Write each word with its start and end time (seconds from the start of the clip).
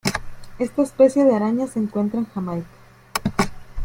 Esta 0.57 0.81
especie 0.81 1.25
de 1.25 1.35
araña 1.35 1.67
se 1.67 1.77
encuentra 1.77 2.19
en 2.19 2.25
Jamaica. 2.25 2.65